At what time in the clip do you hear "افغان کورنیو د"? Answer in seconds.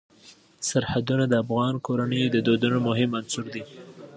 1.43-2.37